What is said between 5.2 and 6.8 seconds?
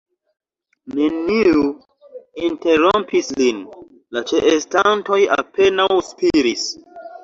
apenaŭ spiris.